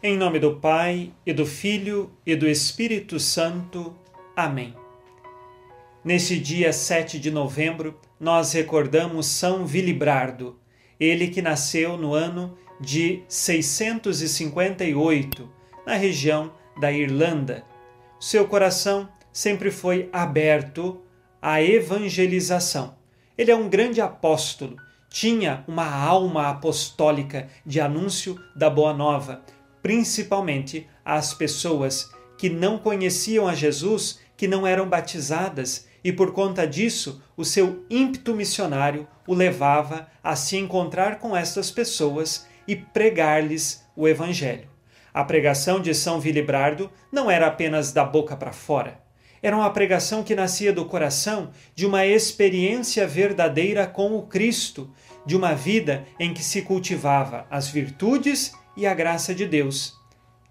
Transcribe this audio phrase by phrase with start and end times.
[0.00, 3.96] Em nome do Pai, e do Filho, e do Espírito Santo.
[4.36, 4.72] Amém.
[6.04, 10.56] Neste dia 7 de novembro, nós recordamos São Vilibrardo,
[11.00, 15.50] ele que nasceu no ano de 658,
[15.84, 17.64] na região da Irlanda.
[18.20, 21.02] Seu coração sempre foi aberto
[21.42, 22.94] à evangelização.
[23.36, 24.76] Ele é um grande apóstolo,
[25.10, 29.42] tinha uma alma apostólica de anúncio da Boa Nova,
[29.82, 36.66] principalmente às pessoas que não conheciam a Jesus, que não eram batizadas, e por conta
[36.66, 43.84] disso, o seu ímpeto missionário o levava a se encontrar com estas pessoas e pregar-lhes
[43.96, 44.68] o Evangelho.
[45.12, 49.00] A pregação de São Vilibrardo não era apenas da boca para fora.
[49.42, 54.90] Era uma pregação que nascia do coração de uma experiência verdadeira com o Cristo,
[55.24, 59.94] de uma vida em que se cultivava as virtudes e a graça de Deus.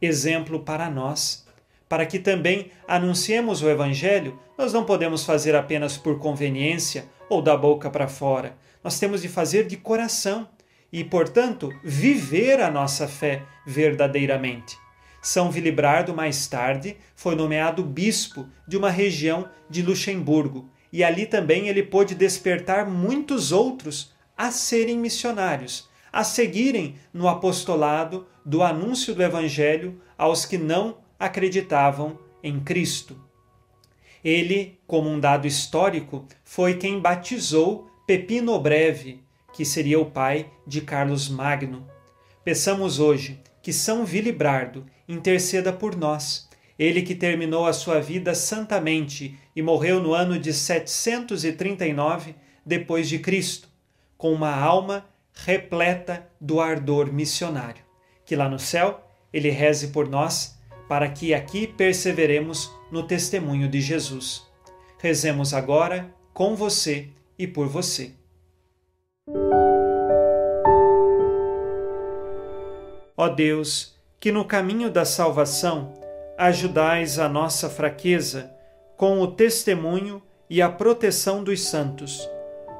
[0.00, 1.46] Exemplo para nós.
[1.88, 7.56] Para que também anunciemos o Evangelho, nós não podemos fazer apenas por conveniência ou da
[7.56, 8.56] boca para fora.
[8.82, 10.48] Nós temos de fazer de coração
[10.92, 14.76] e, portanto, viver a nossa fé verdadeiramente.
[15.20, 21.68] São Vilibrardo, mais tarde, foi nomeado bispo de uma região de Luxemburgo, e ali também
[21.68, 29.22] ele pôde despertar muitos outros a serem missionários, a seguirem no apostolado do anúncio do
[29.22, 33.16] Evangelho aos que não acreditavam em Cristo.
[34.24, 39.20] Ele, como um dado histórico, foi quem batizou Pepino Breve,
[39.52, 41.86] que seria o pai de Carlos Magno.
[42.44, 46.48] Peçamos hoje que São Vilibrardo interceda por nós.
[46.78, 53.18] Ele que terminou a sua vida santamente e morreu no ano de 739 depois de
[53.18, 53.68] Cristo,
[54.16, 55.04] com uma alma
[55.34, 57.82] repleta do ardor missionário.
[58.24, 60.56] Que lá no céu ele reze por nós,
[60.88, 64.46] para que aqui perseveremos no testemunho de Jesus.
[64.96, 68.12] Rezemos agora com você e por você.
[73.16, 75.94] Ó Deus, que no caminho da salvação
[76.36, 78.50] ajudais a nossa fraqueza
[78.96, 82.28] com o testemunho e a proteção dos santos.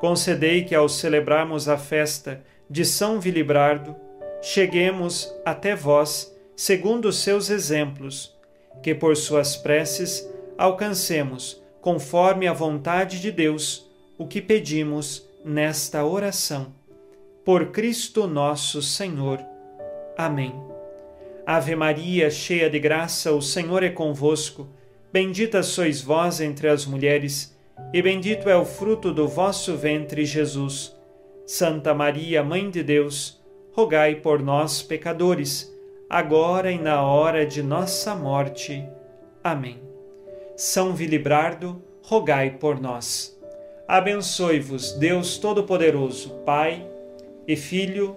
[0.00, 3.94] Concedei que, ao celebrarmos a festa de São Vilibrardo,
[4.42, 8.34] cheguemos até vós segundo os seus exemplos,
[8.82, 10.28] que por suas preces
[10.58, 16.72] alcancemos, conforme a vontade de Deus, o que pedimos nesta oração.
[17.44, 19.53] Por Cristo nosso Senhor.
[20.16, 20.54] Amém.
[21.46, 24.68] Ave Maria, cheia de graça, o Senhor é convosco.
[25.12, 27.56] Bendita sois vós entre as mulheres,
[27.92, 30.96] e bendito é o fruto do vosso ventre, Jesus.
[31.46, 33.42] Santa Maria, Mãe de Deus,
[33.72, 35.70] rogai por nós, pecadores,
[36.08, 38.82] agora e na hora de nossa morte.
[39.42, 39.78] Amém.
[40.56, 43.38] São Vilibrardo, rogai por nós.
[43.86, 46.88] Abençoe-vos, Deus Todo-Poderoso, Pai
[47.46, 48.16] e Filho